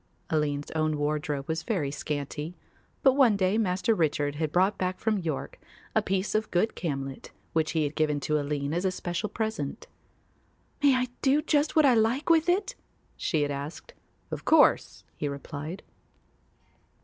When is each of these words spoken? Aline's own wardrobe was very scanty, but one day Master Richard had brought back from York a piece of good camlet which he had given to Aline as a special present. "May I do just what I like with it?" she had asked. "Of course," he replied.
Aline's 0.31 0.71
own 0.71 0.97
wardrobe 0.97 1.47
was 1.47 1.61
very 1.61 1.91
scanty, 1.91 2.55
but 3.03 3.13
one 3.13 3.37
day 3.37 3.59
Master 3.59 3.93
Richard 3.93 4.37
had 4.37 4.51
brought 4.51 4.75
back 4.79 4.97
from 4.99 5.19
York 5.19 5.59
a 5.93 6.01
piece 6.01 6.33
of 6.33 6.49
good 6.49 6.73
camlet 6.75 7.29
which 7.53 7.73
he 7.73 7.83
had 7.83 7.93
given 7.93 8.19
to 8.21 8.39
Aline 8.39 8.73
as 8.73 8.83
a 8.83 8.89
special 8.89 9.29
present. 9.29 9.85
"May 10.81 10.95
I 10.95 11.07
do 11.21 11.39
just 11.43 11.75
what 11.75 11.85
I 11.85 11.93
like 11.93 12.31
with 12.31 12.49
it?" 12.49 12.73
she 13.15 13.43
had 13.43 13.51
asked. 13.51 13.93
"Of 14.31 14.43
course," 14.43 15.03
he 15.17 15.27
replied. 15.27 15.83